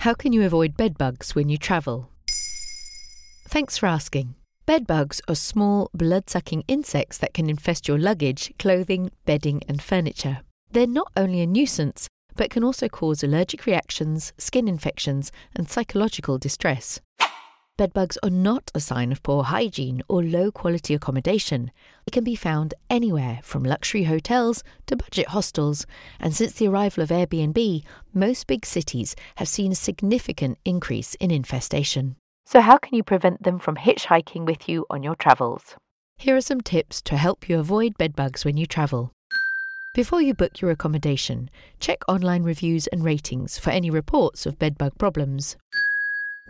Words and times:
How 0.00 0.14
can 0.14 0.32
you 0.32 0.42
avoid 0.44 0.78
bedbugs 0.78 1.34
when 1.34 1.50
you 1.50 1.58
travel? 1.58 2.08
Thanks 3.48 3.76
for 3.76 3.84
asking. 3.84 4.34
Bedbugs 4.64 5.20
are 5.28 5.34
small, 5.34 5.90
blood 5.92 6.30
sucking 6.30 6.64
insects 6.66 7.18
that 7.18 7.34
can 7.34 7.50
infest 7.50 7.86
your 7.86 7.98
luggage, 7.98 8.50
clothing, 8.58 9.10
bedding, 9.26 9.62
and 9.68 9.82
furniture. 9.82 10.38
They're 10.70 10.86
not 10.86 11.12
only 11.18 11.42
a 11.42 11.46
nuisance, 11.46 12.08
but 12.34 12.48
can 12.48 12.64
also 12.64 12.88
cause 12.88 13.22
allergic 13.22 13.66
reactions, 13.66 14.32
skin 14.38 14.68
infections, 14.68 15.32
and 15.54 15.68
psychological 15.68 16.38
distress. 16.38 16.98
Bedbugs 17.80 18.18
are 18.22 18.28
not 18.28 18.70
a 18.74 18.78
sign 18.78 19.10
of 19.10 19.22
poor 19.22 19.42
hygiene 19.42 20.02
or 20.06 20.22
low 20.22 20.52
quality 20.52 20.92
accommodation. 20.92 21.70
It 22.06 22.10
can 22.10 22.24
be 22.24 22.34
found 22.34 22.74
anywhere 22.90 23.40
from 23.42 23.64
luxury 23.64 24.04
hotels 24.04 24.62
to 24.84 24.96
budget 24.96 25.28
hostels, 25.28 25.86
and 26.20 26.36
since 26.36 26.52
the 26.52 26.68
arrival 26.68 27.02
of 27.02 27.08
Airbnb, 27.08 27.82
most 28.12 28.46
big 28.46 28.66
cities 28.66 29.16
have 29.36 29.48
seen 29.48 29.72
a 29.72 29.74
significant 29.74 30.58
increase 30.66 31.14
in 31.14 31.30
infestation. 31.30 32.16
So, 32.44 32.60
how 32.60 32.76
can 32.76 32.96
you 32.96 33.02
prevent 33.02 33.44
them 33.44 33.58
from 33.58 33.76
hitchhiking 33.76 34.44
with 34.44 34.68
you 34.68 34.84
on 34.90 35.02
your 35.02 35.14
travels? 35.14 35.74
Here 36.18 36.36
are 36.36 36.42
some 36.42 36.60
tips 36.60 37.00
to 37.00 37.16
help 37.16 37.48
you 37.48 37.58
avoid 37.58 37.96
bedbugs 37.96 38.44
when 38.44 38.58
you 38.58 38.66
travel. 38.66 39.10
Before 39.94 40.20
you 40.20 40.34
book 40.34 40.60
your 40.60 40.70
accommodation, 40.70 41.48
check 41.78 42.06
online 42.06 42.42
reviews 42.42 42.88
and 42.88 43.02
ratings 43.02 43.58
for 43.58 43.70
any 43.70 43.88
reports 43.88 44.44
of 44.44 44.58
bedbug 44.58 44.98
problems. 44.98 45.56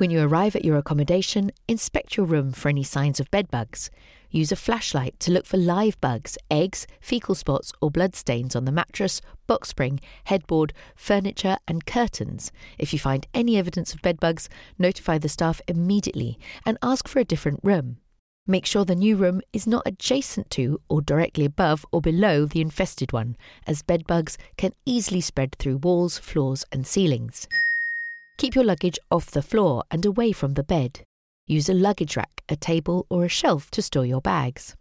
When 0.00 0.10
you 0.10 0.22
arrive 0.22 0.56
at 0.56 0.64
your 0.64 0.78
accommodation, 0.78 1.52
inspect 1.68 2.16
your 2.16 2.24
room 2.24 2.52
for 2.52 2.70
any 2.70 2.82
signs 2.82 3.20
of 3.20 3.30
bedbugs. 3.30 3.90
Use 4.30 4.50
a 4.50 4.56
flashlight 4.56 5.20
to 5.20 5.30
look 5.30 5.44
for 5.44 5.58
live 5.58 6.00
bugs, 6.00 6.38
eggs, 6.50 6.86
fecal 7.02 7.34
spots, 7.34 7.70
or 7.82 7.90
blood 7.90 8.16
stains 8.16 8.56
on 8.56 8.64
the 8.64 8.72
mattress, 8.72 9.20
box 9.46 9.68
spring, 9.68 10.00
headboard, 10.24 10.72
furniture, 10.96 11.58
and 11.68 11.84
curtains. 11.84 12.50
If 12.78 12.94
you 12.94 12.98
find 12.98 13.26
any 13.34 13.58
evidence 13.58 13.92
of 13.92 14.00
bedbugs, 14.00 14.48
notify 14.78 15.18
the 15.18 15.28
staff 15.28 15.60
immediately 15.68 16.38
and 16.64 16.78
ask 16.80 17.06
for 17.06 17.18
a 17.18 17.22
different 17.22 17.60
room. 17.62 17.98
Make 18.46 18.64
sure 18.64 18.86
the 18.86 18.94
new 18.94 19.16
room 19.16 19.42
is 19.52 19.66
not 19.66 19.82
adjacent 19.84 20.48
to 20.52 20.80
or 20.88 21.02
directly 21.02 21.44
above 21.44 21.84
or 21.92 22.00
below 22.00 22.46
the 22.46 22.62
infested 22.62 23.12
one, 23.12 23.36
as 23.66 23.82
bedbugs 23.82 24.38
can 24.56 24.72
easily 24.86 25.20
spread 25.20 25.56
through 25.56 25.76
walls, 25.76 26.16
floors, 26.16 26.64
and 26.72 26.86
ceilings. 26.86 27.46
Keep 28.40 28.54
your 28.54 28.64
luggage 28.64 28.98
off 29.10 29.30
the 29.30 29.42
floor 29.42 29.84
and 29.90 30.06
away 30.06 30.32
from 30.32 30.54
the 30.54 30.64
bed. 30.64 31.02
Use 31.46 31.68
a 31.68 31.74
luggage 31.74 32.16
rack, 32.16 32.42
a 32.48 32.56
table, 32.56 33.04
or 33.10 33.26
a 33.26 33.28
shelf 33.28 33.70
to 33.70 33.82
store 33.82 34.06
your 34.06 34.22
bags. 34.22 34.76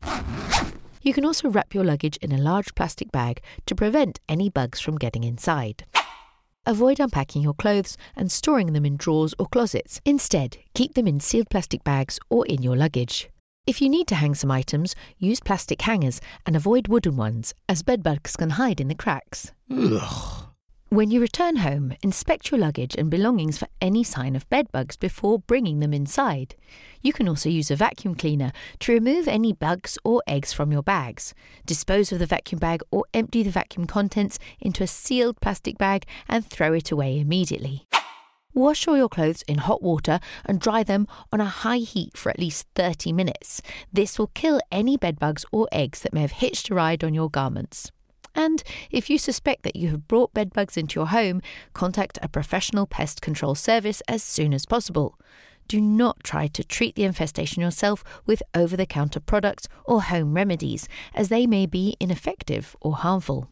You 1.02 1.14
can 1.14 1.26
also 1.26 1.50
wrap 1.50 1.74
your 1.74 1.84
luggage 1.84 2.16
in 2.22 2.32
a 2.32 2.38
large 2.38 2.74
plastic 2.74 3.12
bag 3.12 3.42
to 3.66 3.76
prevent 3.76 4.22
any 4.30 4.50
bugs 4.50 4.80
from 4.80 4.98
getting 4.98 5.26
inside. 5.26 5.84
Avoid 6.66 7.02
unpacking 7.02 7.42
your 7.42 7.54
clothes 7.54 7.98
and 8.16 8.32
storing 8.32 8.72
them 8.72 8.86
in 8.86 8.96
drawers 8.96 9.36
or 9.38 9.46
closets. 9.46 10.00
Instead, 10.06 10.56
keep 10.74 10.94
them 10.94 11.06
in 11.06 11.20
sealed 11.20 11.50
plastic 11.50 11.84
bags 11.84 12.18
or 12.30 12.46
in 12.46 12.64
your 12.64 12.78
luggage. 12.78 13.30
If 13.68 13.82
you 13.82 13.90
need 13.90 14.08
to 14.08 14.16
hang 14.16 14.36
some 14.36 14.52
items, 14.52 14.96
use 15.18 15.42
plastic 15.42 15.82
hangers 15.82 16.22
and 16.46 16.56
avoid 16.56 16.88
wooden 16.88 17.18
ones, 17.18 17.54
as 17.68 17.84
bedbugs 17.84 18.38
can 18.38 18.52
hide 18.52 18.80
in 18.80 18.88
the 18.88 18.96
cracks. 18.96 19.52
Ugh. 19.70 20.39
When 20.92 21.12
you 21.12 21.22
return 21.22 21.58
home, 21.58 21.94
inspect 22.02 22.50
your 22.50 22.60
luggage 22.60 22.96
and 22.96 23.12
belongings 23.12 23.60
for 23.60 23.68
any 23.80 24.04
sign 24.04 24.36
of 24.36 24.50
bedbugs 24.50 24.98
before 24.98 25.38
bringing 25.38 25.82
them 25.82 25.94
inside. 25.94 26.56
You 27.04 27.14
can 27.14 27.30
also 27.30 27.48
use 27.48 27.70
a 27.70 27.76
vacuum 27.76 28.16
cleaner 28.16 28.52
to 28.80 28.94
remove 28.94 29.28
any 29.28 29.54
bugs 29.54 30.00
or 30.04 30.24
eggs 30.26 30.52
from 30.52 30.72
your 30.72 30.82
bags. 30.82 31.36
Dispose 31.64 32.12
of 32.12 32.18
the 32.18 32.26
vacuum 32.26 32.58
bag 32.58 32.82
or 32.90 33.06
empty 33.14 33.44
the 33.44 33.52
vacuum 33.52 33.86
contents 33.86 34.40
into 34.60 34.82
a 34.82 34.88
sealed 34.88 35.40
plastic 35.42 35.78
bag 35.78 36.08
and 36.28 36.44
throw 36.44 36.74
it 36.74 36.90
away 36.90 37.20
immediately. 37.20 37.86
Wash 38.56 38.88
all 38.88 38.98
your 38.98 39.10
clothes 39.10 39.44
in 39.44 39.60
hot 39.60 39.84
water 39.84 40.20
and 40.44 40.60
dry 40.60 40.82
them 40.82 41.06
on 41.32 41.40
a 41.40 41.46
high 41.46 41.78
heat 41.78 42.18
for 42.18 42.32
at 42.32 42.40
least 42.40 42.66
30 42.74 43.14
minutes. 43.14 43.62
This 43.94 44.18
will 44.18 44.32
kill 44.34 44.60
any 44.72 44.98
bedbugs 44.98 45.46
or 45.52 45.68
eggs 45.72 46.00
that 46.00 46.14
may 46.14 46.22
have 46.22 46.32
hitched 46.32 46.72
a 46.72 46.74
ride 46.74 47.04
on 47.04 47.14
your 47.14 47.30
garments. 47.30 47.92
And 48.36 48.64
if 48.92 49.10
you 49.10 49.18
suspect 49.18 49.64
that 49.64 49.76
you 49.76 49.90
have 49.90 50.08
brought 50.08 50.34
bedbugs 50.34 50.78
into 50.78 51.00
your 51.00 51.08
home, 51.08 51.42
contact 51.74 52.20
a 52.22 52.30
professional 52.30 52.86
pest 52.86 53.22
control 53.22 53.56
service 53.56 54.02
as 54.08 54.24
soon 54.24 54.54
as 54.54 54.66
possible. 54.66 55.18
Do 55.68 55.80
not 55.80 56.24
try 56.24 56.48
to 56.48 56.64
treat 56.64 56.96
the 56.96 57.04
infestation 57.04 57.62
yourself 57.62 58.04
with 58.26 58.42
over 58.56 58.76
the 58.76 58.88
counter 58.88 59.20
products 59.20 59.68
or 59.86 60.02
home 60.02 60.34
remedies, 60.34 60.88
as 61.14 61.30
they 61.30 61.46
may 61.46 61.68
be 61.68 61.96
ineffective 62.00 62.76
or 62.82 62.96
harmful. 62.96 63.48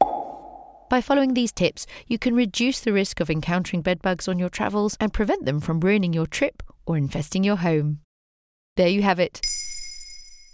By 0.90 1.02
following 1.02 1.34
these 1.34 1.52
tips, 1.52 1.86
you 2.08 2.18
can 2.18 2.34
reduce 2.34 2.80
the 2.80 2.94
risk 2.94 3.20
of 3.20 3.30
encountering 3.30 3.82
bedbugs 3.82 4.28
on 4.28 4.40
your 4.40 4.50
travels 4.50 4.98
and 5.00 5.14
prevent 5.14 5.46
them 5.46 5.60
from 5.60 5.82
ruining 5.82 6.14
your 6.14 6.26
trip 6.26 6.64
or 6.86 6.98
infesting 6.98 7.44
your 7.44 7.58
home. 7.58 8.00
There 8.78 8.88
you 8.88 9.04
have 9.04 9.20
it. 9.20 9.42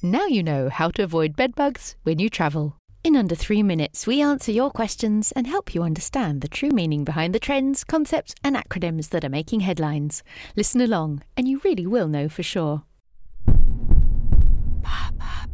Now 0.02 0.26
you 0.26 0.44
know 0.44 0.70
how 0.70 0.90
to 0.92 1.04
avoid 1.04 1.36
bedbugs 1.36 1.96
when 2.04 2.20
you 2.20 2.30
travel. 2.30 2.76
In 3.04 3.18
under 3.18 3.36
three 3.36 3.64
minutes, 3.64 4.08
we 4.08 4.22
answer 4.22 4.54
your 4.54 4.72
questions 4.72 5.34
and 5.34 5.46
help 5.46 5.76
you 5.76 5.84
understand 5.84 6.40
the 6.40 6.48
true 6.48 6.70
meaning 6.70 7.04
behind 7.04 7.36
the 7.36 7.40
trends, 7.40 7.84
concepts, 7.84 8.34
and 8.46 8.56
acronyms 8.56 9.10
that 9.10 9.26
are 9.26 9.30
making 9.30 9.60
headlines. 9.60 10.24
Listen 10.56 10.80
along, 10.80 11.22
and 11.36 11.46
you 11.46 11.60
really 11.66 11.86
will 11.86 12.08
know 12.08 12.30
for 12.30 12.44
sure. 12.44 12.84
Ba, 13.46 15.12
ba, 15.18 15.48
ba. 15.52 15.53